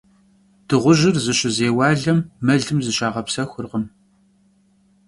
[0.67, 3.85] Dığujır zışızêualem melım zışağepsexurkhım.